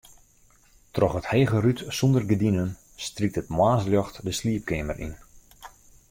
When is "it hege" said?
1.19-1.57